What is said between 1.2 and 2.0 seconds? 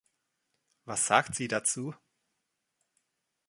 sie dazu?